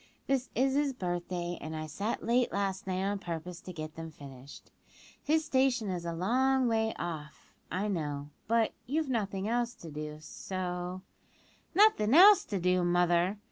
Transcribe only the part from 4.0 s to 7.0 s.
finished. His station is a long way